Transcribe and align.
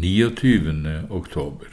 29. 0.00 1.06
oktober. 1.10 1.66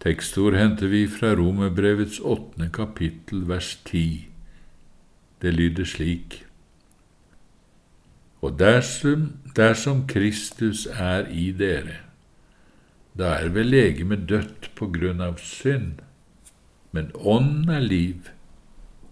Tekstord 0.00 0.54
henter 0.54 0.90
vi 0.92 1.06
fra 1.08 1.30
Romerbrevets 1.34 2.18
åttende 2.20 2.68
kapittel, 2.68 3.46
vers 3.48 3.70
ti. 3.88 4.28
Det 5.40 5.54
lyder 5.54 5.88
slik. 5.88 6.42
Og 8.44 8.58
dersom, 8.58 9.30
dersom 9.56 10.04
Kristus 10.06 10.84
er 10.92 11.24
i 11.32 11.48
dere, 11.56 12.02
da 13.16 13.38
er 13.40 13.48
vel 13.56 13.72
legemet 13.72 14.28
dødt 14.28 14.74
på 14.76 14.92
grunn 14.92 15.24
av 15.24 15.40
synd, 15.40 16.04
men 16.92 17.12
ånden 17.16 17.72
er 17.72 17.80
liv 17.80 18.28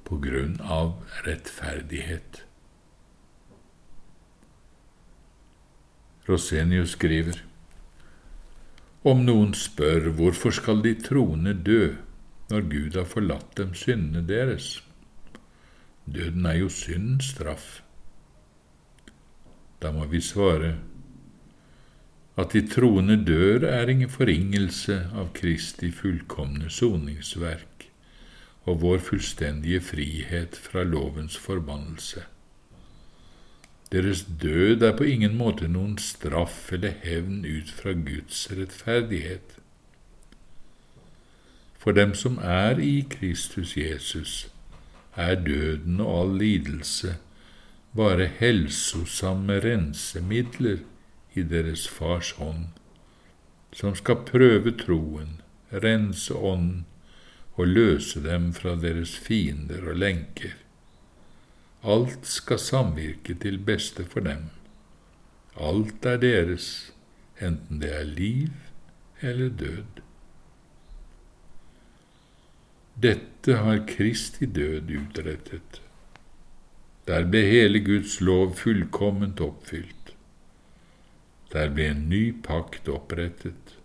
på 0.05 0.21
grunn 0.21 0.59
av 0.61 0.99
rettferdighet. 1.25 2.45
Rosenius 6.29 6.95
skriver 6.95 7.41
Om 9.03 9.25
noen 9.27 9.55
spør 9.59 10.13
hvorfor 10.15 10.55
skal 10.55 10.83
de 10.85 10.95
troende 11.03 11.55
dø 11.55 11.97
når 12.53 12.69
Gud 12.71 12.99
har 13.01 13.09
forlatt 13.11 13.57
dem 13.59 13.73
syndene 13.75 14.23
deres? 14.29 14.77
Døden 16.07 16.47
er 16.47 16.61
jo 16.61 16.69
syndens 16.71 17.33
straff. 17.35 17.81
Da 19.83 19.91
må 19.91 20.07
vi 20.07 20.21
svare 20.23 20.77
at 22.39 22.55
de 22.55 22.63
troende 22.69 23.19
dør 23.27 23.67
er 23.69 23.91
ingen 23.91 24.11
forringelse 24.11 25.01
av 25.19 25.33
Kristi 25.37 25.91
fullkomne 25.93 26.71
soningsverk 26.73 27.89
og 28.71 28.79
vår 28.85 29.03
fullstendige 29.03 29.83
frihet 29.85 30.57
fra 30.57 30.87
lovens 30.87 31.37
forbannelse. 31.37 32.23
Deres 33.93 34.25
død 34.43 34.83
er 34.83 34.97
på 34.97 35.05
ingen 35.05 35.35
måte 35.37 35.69
noen 35.69 35.99
straff 36.01 36.73
eller 36.73 36.95
hevn 37.05 37.43
ut 37.45 37.73
fra 37.77 37.93
Guds 37.93 38.47
rettferdighet. 38.51 39.59
For 41.77 41.93
dem 41.93 42.15
som 42.15 42.39
er 42.39 42.81
i 42.81 43.03
Kristus 43.11 43.77
Jesus, 43.77 44.49
er 45.17 45.35
døden 45.35 46.01
og 46.01 46.13
all 46.21 46.39
lidelse 46.41 47.17
bare 47.97 48.27
helsosamme 48.39 49.59
rensemidler 49.61 50.79
i 51.35 51.43
deres 51.43 51.89
Fars 51.89 52.31
hånd, 52.39 52.71
som 53.73 53.95
skal 53.95 54.25
prøve 54.29 54.73
troen, 54.81 55.41
rense 55.73 56.35
ånden 56.35 56.87
og 57.55 57.69
løse 57.69 58.23
dem 58.25 58.53
fra 58.57 58.77
deres 58.81 59.17
fiender 59.17 59.85
og 59.89 59.97
lenker. 60.01 60.57
Alt 61.83 62.27
skal 62.27 62.59
samvirke 62.63 63.35
til 63.35 63.59
beste 63.59 64.05
for 64.05 64.21
dem. 64.21 64.51
Alt 65.59 66.07
er 66.07 66.17
deres, 66.17 66.93
enten 67.43 67.81
det 67.83 67.91
er 67.97 68.05
liv 68.05 68.55
eller 69.21 69.49
død. 69.49 70.03
Dette 73.03 73.57
har 73.57 73.85
Kristi 73.89 74.47
død 74.47 74.91
utrettet. 74.95 75.83
Der 77.07 77.25
ble 77.27 77.41
hele 77.43 77.81
Guds 77.83 78.21
lov 78.21 78.55
fullkomment 78.55 79.41
oppfylt. 79.41 80.15
Der 81.53 81.71
ble 81.75 81.89
en 81.91 82.09
ny 82.09 82.31
pakt 82.45 82.89
opprettet, 82.89 83.79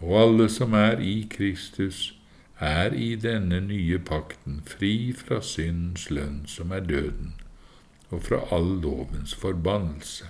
og 0.00 0.16
alle 0.22 0.48
som 0.50 0.74
er 0.74 0.98
i 0.98 1.22
Kristus, 1.30 2.19
er 2.60 2.92
i 2.92 3.14
denne 3.16 3.60
nye 3.64 3.98
pakten 3.98 4.60
fri 4.68 5.12
fra 5.16 5.40
syndens 5.40 6.10
lønn, 6.10 6.42
som 6.46 6.72
er 6.76 6.84
døden, 6.84 7.32
og 8.10 8.22
fra 8.26 8.42
all 8.52 8.68
lovens 8.82 9.34
forbannelse. 9.34 10.28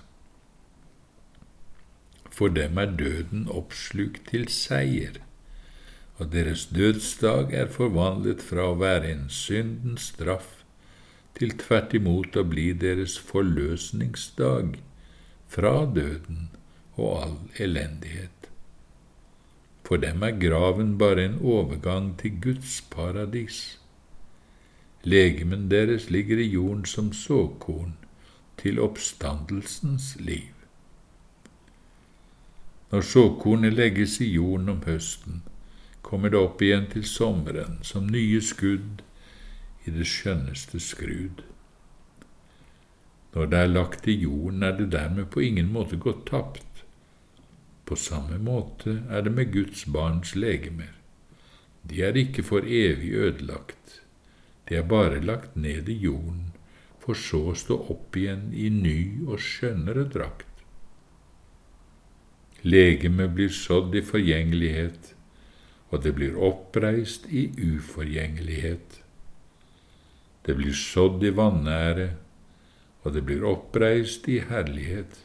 For 2.31 2.49
dem 2.49 2.79
er 2.79 2.95
døden 2.97 3.49
oppslukt 3.51 4.31
til 4.31 4.47
seier, 4.49 5.19
og 6.21 6.33
deres 6.33 6.67
dødsdag 6.67 7.53
er 7.57 7.67
forvandlet 7.67 8.43
fra 8.45 8.71
å 8.71 8.79
være 8.79 9.11
en 9.11 9.27
syndens 9.33 10.13
straff 10.13 10.61
til 11.39 11.57
tvert 11.59 11.95
imot 11.97 12.37
å 12.37 12.45
bli 12.47 12.71
deres 12.77 13.17
forløsningsdag 13.19 14.77
fra 15.51 15.73
døden 15.95 16.51
og 16.95 17.09
all 17.23 17.39
elendighet. 17.59 18.50
For 19.91 19.99
dem 19.99 20.23
er 20.23 20.37
graven 20.39 20.99
bare 20.99 21.25
en 21.25 21.41
overgang 21.43 22.13
til 22.19 22.37
Guds 22.43 22.77
paradis. 22.91 23.81
Legemen 25.03 25.65
deres 25.71 26.11
ligger 26.11 26.39
i 26.39 26.47
jorden 26.47 26.85
som 26.85 27.09
såkorn 27.13 27.97
til 28.63 28.79
oppstandelsens 28.79 30.13
liv. 30.21 30.55
Når 32.93 33.01
såkornet 33.01 33.73
legges 33.73 34.21
i 34.21 34.31
jorden 34.31 34.69
om 34.69 34.81
høsten, 34.87 35.43
kommer 36.03 36.31
det 36.31 36.39
opp 36.39 36.63
igjen 36.63 36.87
til 36.95 37.05
sommeren 37.05 37.83
som 37.83 38.07
nye 38.07 38.39
skudd 38.39 39.03
i 39.87 39.91
det 39.99 40.07
skjønneste 40.07 40.79
skrud. 40.79 41.43
Når 43.35 43.51
det 43.51 43.59
er 43.59 43.75
lagt 43.75 44.07
i 44.07 44.21
jorden, 44.23 44.63
er 44.63 44.79
det 44.79 44.93
dermed 44.95 45.33
på 45.35 45.43
ingen 45.51 45.73
måte 45.75 45.99
gått 45.99 46.29
tapt. 46.31 46.70
På 47.91 47.97
samme 47.99 48.37
måte 48.39 49.01
er 49.11 49.25
det 49.27 49.33
med 49.35 49.49
Guds 49.51 49.81
barns 49.91 50.37
legemer. 50.39 50.93
De 51.83 52.05
er 52.07 52.15
ikke 52.15 52.45
for 52.47 52.63
evig 52.63 53.17
ødelagt, 53.19 53.97
de 54.69 54.77
er 54.79 54.85
bare 54.87 55.19
lagt 55.19 55.57
ned 55.59 55.89
i 55.91 55.97
jorden, 55.99 56.53
for 57.03 57.19
så 57.19 57.41
å 57.51 57.55
stå 57.59 57.81
opp 57.91 58.15
igjen 58.15 58.53
i 58.55 58.69
ny 58.71 59.25
og 59.27 59.43
skjønnere 59.43 60.05
drakt. 60.15 60.63
Legemet 62.63 63.35
blir 63.35 63.51
sådd 63.51 63.97
i 63.99 64.03
forgjengelighet, 64.07 65.11
og 65.91 66.05
det 66.05 66.13
blir 66.15 66.39
oppreist 66.39 67.27
i 67.27 67.49
uforgjengelighet. 67.59 69.01
Det 70.47 70.55
blir 70.61 70.79
sådd 70.79 71.27
i 71.27 71.35
vanære, 71.35 72.07
og 73.03 73.19
det 73.19 73.25
blir 73.27 73.43
oppreist 73.51 74.31
i 74.31 74.39
herlighet. 74.47 75.19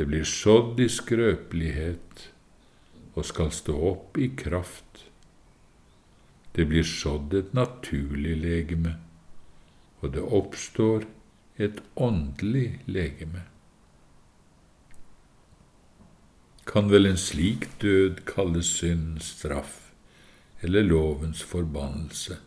Det 0.00 0.06
blir 0.08 0.24
sådd 0.24 0.78
i 0.80 0.86
skrøpelighet 0.88 2.22
og 3.12 3.26
skal 3.28 3.50
stå 3.52 3.74
opp 3.90 4.16
i 4.16 4.30
kraft. 4.32 5.02
Det 6.56 6.64
blir 6.70 6.88
sådd 6.88 7.36
et 7.36 7.52
naturlig 7.52 8.38
legeme, 8.40 8.94
og 10.00 10.14
det 10.16 10.24
oppstår 10.24 11.04
et 11.60 11.84
åndelig 12.00 12.80
legeme. 12.88 13.44
Kan 16.64 16.88
vel 16.88 17.12
en 17.12 17.20
slik 17.20 17.68
død 17.84 18.24
kalles 18.24 18.72
syndens 18.80 19.34
straff 19.36 19.90
eller 20.64 20.88
lovens 20.88 21.44
forbannelse? 21.44 22.40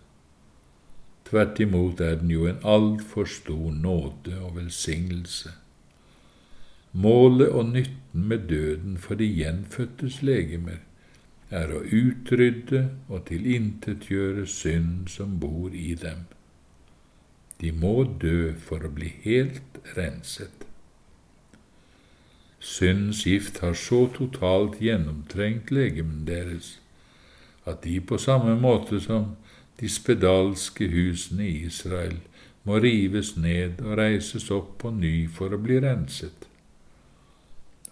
Tvert 1.29 1.61
imot 1.61 2.01
er 2.01 2.17
den 2.17 2.33
jo 2.33 2.49
en 2.49 2.65
altfor 2.65 3.29
stor 3.29 3.69
nåde 3.77 4.39
og 4.41 4.55
velsignelse. 4.57 5.59
Målet 6.93 7.49
og 7.49 7.65
nytten 7.65 8.27
med 8.29 8.39
døden 8.49 8.97
for 9.01 9.17
de 9.17 9.25
gjenfødtes 9.25 10.19
legemer 10.21 10.83
er 11.49 11.71
å 11.73 11.79
utrydde 11.81 12.83
og 13.09 13.23
tilintetgjøre 13.29 14.45
synd 14.45 15.07
som 15.09 15.39
bor 15.41 15.73
i 15.73 15.95
dem. 15.97 16.27
De 17.61 17.71
må 17.73 17.95
dø 18.21 18.53
for 18.67 18.85
å 18.85 18.93
bli 18.93 19.09
helt 19.23 19.81
renset. 19.97 20.67
Syndens 22.59 23.25
gift 23.25 23.59
har 23.65 23.73
så 23.73 24.05
totalt 24.13 24.77
gjennomtrengt 24.81 25.73
legemen 25.73 26.23
deres 26.29 26.77
at 27.65 27.81
de 27.83 27.97
på 28.05 28.21
samme 28.21 28.53
måte 28.59 29.01
som 29.01 29.33
de 29.81 29.89
spedalske 29.89 30.93
husene 30.93 31.49
i 31.49 31.59
Israel 31.65 32.19
må 32.63 32.77
rives 32.85 33.33
ned 33.35 33.81
og 33.81 33.97
reises 33.97 34.51
opp 34.53 34.77
på 34.83 34.93
ny 34.93 35.15
for 35.27 35.57
å 35.57 35.59
bli 35.59 35.81
renset 35.83 36.52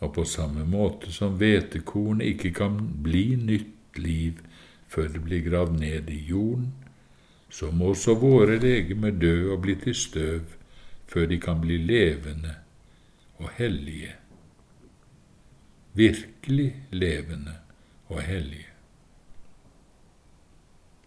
og 0.02 0.14
på 0.16 0.26
samme 0.26 0.66
måte 0.66 1.12
som 1.14 1.38
hvetekornet 1.38 2.34
ikke 2.34 2.52
kan 2.58 2.78
bli 3.06 3.36
nytt 3.38 4.00
liv 4.02 4.40
før 4.92 5.12
det 5.14 5.22
blir 5.24 5.44
gravd 5.46 5.78
ned 5.80 6.10
i 6.10 6.18
jorden, 6.28 6.72
så 7.52 7.70
må 7.72 7.92
også 7.94 8.16
våre 8.20 8.58
legemer 8.60 9.14
dø 9.14 9.52
og 9.54 9.62
bli 9.66 9.76
til 9.84 9.96
støv 9.96 10.58
før 11.12 11.28
de 11.30 11.38
kan 11.44 11.62
bli 11.62 11.78
levende 11.78 12.56
og 13.38 13.52
hellige, 13.58 14.16
virkelig 15.94 16.72
levende 16.92 17.56
og 18.08 18.22
hellige. 18.24 18.68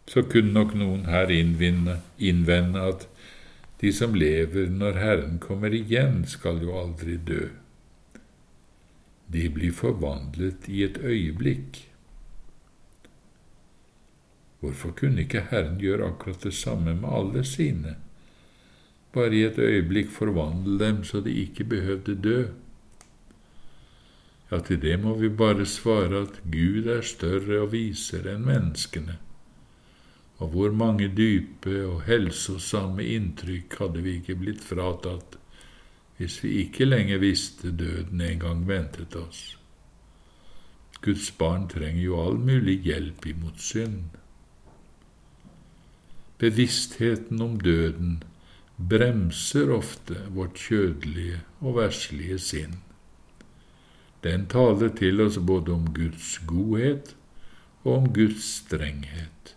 Så 0.08 0.22
kunne 0.28 0.52
nok 0.52 0.74
noen 0.76 1.06
her 1.08 1.32
innvinne, 1.32 1.98
innvende 2.18 2.82
at 2.92 3.08
de 3.80 3.92
som 3.92 4.14
lever 4.14 4.68
når 4.70 5.00
Herren 5.00 5.38
kommer 5.40 5.72
igjen, 5.74 6.26
skal 6.28 6.60
jo 6.62 6.76
aldri 6.78 7.16
dø 7.16 7.48
de 9.32 9.48
blir 9.50 9.72
forvandlet 9.72 10.68
i 10.68 10.84
et 10.84 10.98
øyeblikk. 10.98 11.80
Hvorfor 14.60 14.94
kunne 14.96 15.24
ikke 15.24 15.46
Herren 15.50 15.78
gjøre 15.80 16.08
akkurat 16.12 16.42
det 16.42 16.54
samme 16.54 16.94
med 16.94 17.08
alle 17.08 17.44
sine? 17.44 17.96
bare 19.14 19.36
i 19.36 19.44
et 19.46 19.58
øyeblikk 19.58 20.10
forvandle 20.10 20.78
dem 20.78 21.04
så 21.04 21.20
de 21.20 21.32
ikke 21.44 21.64
behøvde 21.64 22.14
dø. 22.14 22.38
Ja, 24.50 24.58
til 24.60 24.80
det 24.82 24.98
må 25.02 25.14
vi 25.18 25.28
bare 25.28 25.66
svare 25.66 26.24
at 26.26 26.40
Gud 26.52 26.90
er 26.90 27.02
større 27.06 27.60
og 27.62 27.72
visere 27.72 28.34
enn 28.34 28.46
menneskene. 28.46 29.16
Og 30.42 30.50
hvor 30.50 30.74
mange 30.74 31.08
dype 31.16 31.76
og 31.86 32.02
helsosamme 32.08 33.06
inntrykk 33.16 33.78
hadde 33.80 34.02
vi 34.04 34.18
ikke 34.18 34.36
blitt 34.38 34.62
fratatt 34.66 35.38
hvis 36.16 36.38
vi 36.44 36.50
ikke 36.64 36.84
lenger 36.84 37.18
visste 37.18 37.72
døden 37.74 38.20
en 38.20 38.40
gang 38.40 38.68
ventet 38.68 39.16
oss. 39.16 39.56
Guds 41.02 41.30
barn 41.30 41.66
trenger 41.68 42.02
jo 42.02 42.20
all 42.22 42.38
mulig 42.40 42.78
hjelp 42.86 43.26
imot 43.26 43.60
synd. 43.60 44.14
Bevisstheten 46.38 47.42
om 47.42 47.58
døden 47.60 48.22
bremser 48.76 49.70
ofte 49.74 50.16
vårt 50.34 50.56
kjødelige 50.58 51.42
og 51.60 51.76
verslige 51.76 52.38
sinn. 52.42 52.78
Den 54.24 54.46
taler 54.48 54.88
til 54.96 55.20
oss 55.20 55.36
både 55.38 55.74
om 55.74 55.90
Guds 55.94 56.38
godhet 56.48 57.14
og 57.84 57.92
om 57.98 58.08
Guds 58.16 58.46
strenghet. 58.62 59.54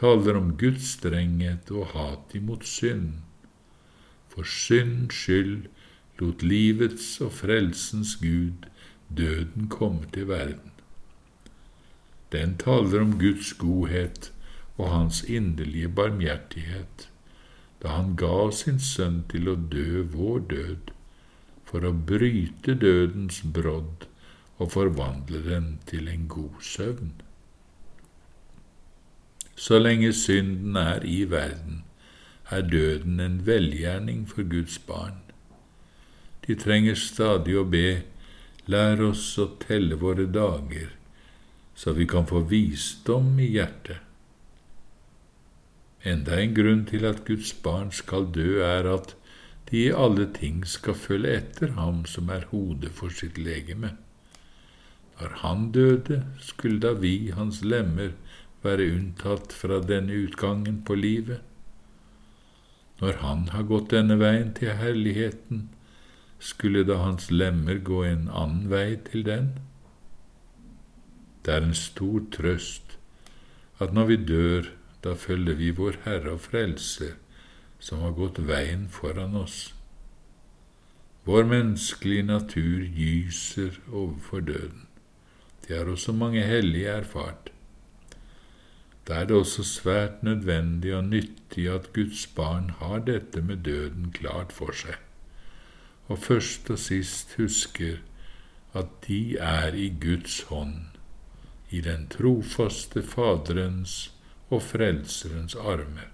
Taler 0.00 0.36
om 0.40 0.56
Guds 0.58 0.96
strenghet 0.96 1.70
og 1.70 1.92
hat 1.94 2.34
imot 2.34 2.66
synd. 2.66 3.20
For 4.40 4.46
synds 4.48 5.14
skyld 5.20 5.66
lot 6.18 6.42
livets 6.42 7.06
og 7.20 7.32
frelsens 7.36 8.14
Gud 8.22 8.68
døden 9.16 9.66
komme 9.68 10.06
til 10.14 10.28
verden. 10.30 10.70
Den 12.32 12.54
taler 12.56 13.02
om 13.02 13.18
Guds 13.20 13.50
godhet 13.52 14.30
og 14.78 14.88
Hans 14.94 15.20
inderlige 15.24 15.88
barmhjertighet, 15.88 17.10
da 17.82 17.92
Han 17.98 18.16
ga 18.16 18.48
sin 18.50 18.80
sønn 18.80 19.18
til 19.28 19.52
å 19.52 19.58
dø 19.74 20.06
vår 20.14 20.40
død, 20.54 20.94
for 21.68 21.84
å 21.84 21.92
bryte 21.92 22.78
dødens 22.86 23.42
brodd 23.44 24.08
og 24.56 24.72
forvandle 24.72 25.44
den 25.50 25.68
til 25.92 26.08
en 26.08 26.24
god 26.28 26.64
søvn. 26.64 27.12
Så 29.52 29.84
lenge 29.84 30.14
synden 30.16 30.80
er 30.80 31.04
i 31.04 31.24
verden, 31.28 31.84
er 32.50 32.66
døden 32.66 33.20
en 33.20 33.40
velgjerning 33.46 34.26
for 34.28 34.42
Guds 34.42 34.78
barn. 34.78 35.20
De 36.46 36.56
trenger 36.58 36.98
stadig 36.98 37.56
å 37.58 37.66
be 37.68 38.02
Lær 38.70 39.00
oss 39.02 39.24
å 39.40 39.48
telle 39.62 39.96
våre 39.98 40.28
dager, 40.30 40.90
så 41.74 41.94
vi 41.96 42.04
kan 42.06 42.26
få 42.28 42.42
visdom 42.50 43.32
i 43.42 43.48
hjertet. 43.56 43.98
Enda 46.06 46.36
en 46.40 46.54
grunn 46.54 46.84
til 46.88 47.04
at 47.08 47.24
Guds 47.26 47.50
barn 47.64 47.90
skal 47.92 48.28
dø, 48.32 48.60
er 48.64 48.86
at 48.88 49.16
de 49.70 49.84
i 49.88 49.96
alle 50.04 50.28
ting 50.36 50.62
skal 50.66 50.96
følge 50.98 51.34
etter 51.40 51.74
ham 51.76 52.04
som 52.08 52.30
er 52.30 52.46
hodet 52.52 52.92
for 52.94 53.12
sitt 53.14 53.38
legeme. 53.38 53.92
Når 55.20 55.36
han 55.42 55.68
døde, 55.74 56.22
skulle 56.40 56.80
da 56.80 56.94
vi, 56.96 57.30
hans 57.36 57.60
lemmer, 57.64 58.14
være 58.62 58.88
unntatt 58.94 59.52
fra 59.56 59.80
denne 59.84 60.16
utgangen 60.24 60.80
på 60.86 60.96
livet. 60.96 61.44
Når 63.00 63.20
han 63.22 63.48
har 63.48 63.64
gått 63.68 63.90
denne 63.94 64.18
veien 64.20 64.52
til 64.56 64.74
herligheten, 64.76 65.68
skulle 66.38 66.84
da 66.88 66.98
hans 67.00 67.30
lemmer 67.30 67.80
gå 67.84 68.02
en 68.04 68.28
annen 68.28 68.68
vei 68.70 68.96
til 69.08 69.24
den? 69.24 69.54
Det 71.44 71.54
er 71.54 71.64
en 71.64 71.76
stor 71.76 72.20
trøst 72.32 72.96
at 73.80 73.94
når 73.96 74.06
vi 74.10 74.16
dør, 74.28 74.68
da 75.04 75.14
følger 75.16 75.56
vi 75.56 75.70
vår 75.72 76.02
Herre 76.04 76.34
og 76.36 76.42
Frelser, 76.44 77.14
som 77.80 78.02
har 78.04 78.12
gått 78.12 78.42
veien 78.44 78.88
foran 78.92 79.36
oss. 79.40 79.70
Vår 81.24 81.48
menneskelige 81.48 82.26
natur 82.28 82.84
gyser 82.84 83.80
overfor 83.88 84.44
døden. 84.44 84.84
Det 85.64 85.78
har 85.78 85.88
også 85.88 86.12
mange 86.12 86.42
hellige 86.44 86.92
erfart. 86.92 87.48
Da 89.10 89.16
er 89.20 89.24
det 89.26 89.36
også 89.36 89.64
svært 89.66 90.22
nødvendig 90.22 90.92
og 90.94 91.04
nyttig 91.04 91.64
at 91.68 91.88
Guds 91.92 92.26
barn 92.26 92.68
har 92.78 93.00
dette 93.02 93.40
med 93.42 93.56
døden 93.66 94.12
klart 94.14 94.52
for 94.54 94.70
seg. 94.70 94.94
Og 96.06 96.18
først 96.18 96.70
og 96.70 96.78
sist 96.78 97.34
husker 97.38 97.96
at 98.72 98.92
de 99.08 99.34
er 99.34 99.74
i 99.74 99.88
Guds 100.00 100.36
hånd, 100.46 100.94
i 101.70 101.80
den 101.82 102.06
trofaste 102.12 103.02
Faderens 103.02 104.12
og 104.50 104.62
Frelserens 104.62 105.56
armer, 105.58 106.06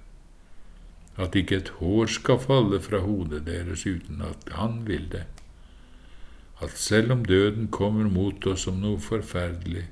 at 1.17 1.37
ikke 1.37 1.57
et 1.57 1.73
hår 1.81 2.09
skal 2.17 2.41
falle 2.41 2.81
fra 2.81 3.03
hodet 3.05 3.43
deres 3.45 3.85
uten 3.87 4.25
at 4.25 4.49
Han 4.57 4.87
vil 4.89 5.05
det, 5.13 5.27
at 6.65 6.79
selv 6.81 7.13
om 7.13 7.25
døden 7.25 7.69
kommer 7.69 8.09
mot 8.09 8.47
oss 8.47 8.65
som 8.65 8.81
noe 8.81 9.01
forferdelig, 9.01 9.85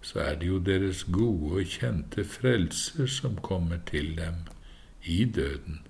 så 0.00 0.20
er 0.20 0.34
det 0.40 0.48
jo 0.48 0.58
deres 0.58 1.04
gode 1.04 1.60
og 1.60 1.72
kjente 1.76 2.24
frelser 2.24 3.06
som 3.06 3.36
kommer 3.36 3.78
til 3.86 4.16
dem 4.16 4.44
i 5.04 5.24
døden. 5.24 5.80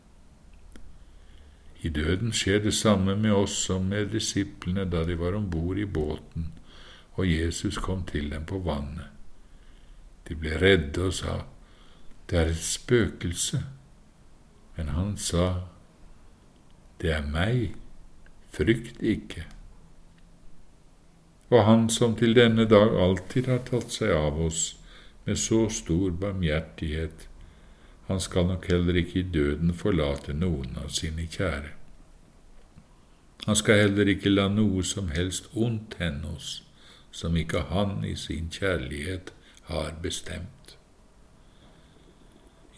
I 1.83 1.89
døden 1.89 2.33
skjer 2.33 2.59
det 2.59 2.75
samme 2.75 3.17
med 3.17 3.33
oss 3.33 3.55
som 3.67 3.87
med 3.89 4.11
disiplene 4.12 4.85
da 4.91 5.05
de 5.09 5.19
var 5.19 5.39
om 5.39 5.51
bord 5.51 5.79
i 5.79 5.87
båten 5.87 6.51
og 7.21 7.29
Jesus 7.29 7.79
kom 7.79 8.05
til 8.09 8.31
dem 8.31 8.45
på 8.49 8.59
vannet. 8.65 9.09
De 10.29 10.37
ble 10.39 10.57
redde 10.61 11.05
og 11.05 11.15
sa, 11.15 11.43
Det 12.31 12.39
er 12.39 12.51
et 12.53 12.62
spøkelse. 12.62 13.65
Men 14.77 14.89
han 14.89 15.17
sa, 15.17 15.67
Det 17.01 17.11
er 17.12 17.27
meg, 17.27 17.75
frykt 18.53 19.03
ikke. 19.03 19.45
Og 21.50 21.64
han 21.67 21.88
som 21.91 22.14
til 22.17 22.37
denne 22.37 22.64
dag 22.70 22.94
alltid 23.02 23.49
har 23.50 23.64
tatt 23.67 23.91
seg 23.91 24.14
av 24.14 24.38
oss 24.41 24.76
med 25.26 25.38
så 25.38 25.64
stor 25.69 26.14
barmhjertighet, 26.20 27.26
han 28.06 28.20
skal 28.20 28.47
nok 28.47 28.67
heller 28.70 28.97
ikke 28.99 29.20
i 29.20 29.29
døden 29.35 29.75
forlate 29.75 30.35
noen 30.35 30.79
av 30.82 30.88
sine 30.94 31.26
kjære. 31.31 31.75
Han 33.47 33.56
skal 33.56 33.79
heller 33.85 34.08
ikke 34.11 34.32
la 34.32 34.49
noe 34.52 34.82
som 34.85 35.12
helst 35.14 35.47
ondt 35.55 35.94
hende 35.99 36.32
oss, 36.37 36.62
som 37.11 37.37
ikke 37.37 37.67
han 37.70 38.05
i 38.05 38.14
sin 38.19 38.50
kjærlighet 38.52 39.32
har 39.70 39.94
bestemt. 40.02 40.76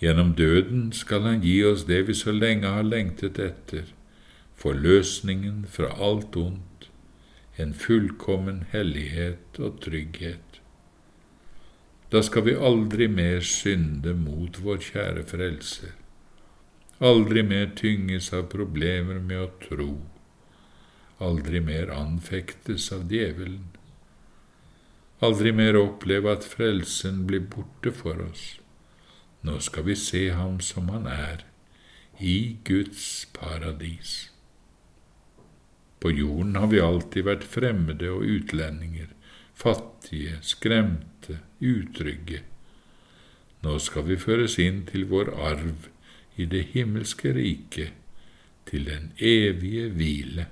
Gjennom 0.03 0.35
døden 0.35 0.93
skal 0.93 1.23
han 1.29 1.41
gi 1.41 1.61
oss 1.65 1.85
det 1.89 2.07
vi 2.09 2.15
så 2.15 2.33
lenge 2.33 2.69
har 2.69 2.83
lengtet 2.83 3.39
etter, 3.39 3.85
forløsningen 4.57 5.65
fra 5.71 5.93
alt 5.97 6.37
ondt, 6.37 6.72
en 7.63 7.75
fullkommen 7.75 8.65
hellighet 8.73 9.59
og 9.59 9.81
trygghet. 9.85 10.61
Da 12.13 12.21
skal 12.23 12.45
vi 12.45 12.55
aldri 12.59 13.07
mer 13.09 13.41
synde 13.41 14.13
mot 14.19 14.59
vår 14.61 14.83
kjære 14.85 15.23
Frelser, 15.31 15.95
aldri 17.01 17.45
mer 17.47 17.71
tynges 17.79 18.33
av 18.37 18.51
problemer 18.53 19.23
med 19.23 19.39
å 19.41 19.53
tro, 19.63 19.93
aldri 21.23 21.63
mer 21.65 21.93
anfektes 21.95 22.91
av 22.93 23.07
djevelen, 23.09 23.71
aldri 25.23 25.55
mer 25.57 25.79
oppleve 25.79 26.35
at 26.35 26.45
Frelsen 26.45 27.25
blir 27.31 27.47
borte 27.47 27.95
for 27.95 28.21
oss. 28.27 28.59
Nå 29.43 29.57
skal 29.63 29.87
vi 29.89 29.97
se 29.99 30.27
ham 30.35 30.61
som 30.61 30.91
han 30.93 31.07
er, 31.07 31.47
i 32.21 32.59
Guds 32.65 33.27
paradis. 33.35 34.32
På 36.03 36.11
jorden 36.11 36.57
har 36.59 36.67
vi 36.67 36.81
alltid 36.83 37.29
vært 37.29 37.45
fremmede 37.47 38.09
og 38.11 38.25
utlendinger, 38.27 39.13
fattige, 39.55 40.41
skremte, 40.43 41.39
utrygge. 41.63 42.41
Nå 43.63 43.77
skal 43.79 44.09
vi 44.09 44.17
føres 44.19 44.59
inn 44.59 44.83
til 44.89 45.07
vår 45.13 45.31
arv 45.39 45.87
i 46.35 46.49
det 46.51 46.65
himmelske 46.73 47.31
riket, 47.37 47.95
til 48.67 48.89
den 48.89 49.13
evige 49.23 49.93
hvile. 49.95 50.49